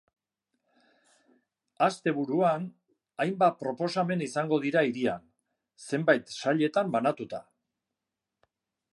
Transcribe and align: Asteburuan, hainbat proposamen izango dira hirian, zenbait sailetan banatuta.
Asteburuan, 1.87 2.63
hainbat 3.25 3.59
proposamen 3.65 4.23
izango 4.27 4.59
dira 4.63 4.83
hirian, 4.87 5.27
zenbait 5.89 6.33
sailetan 6.37 6.89
banatuta. 6.97 7.43